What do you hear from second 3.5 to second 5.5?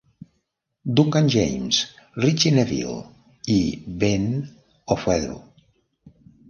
i Ben Ofoedu.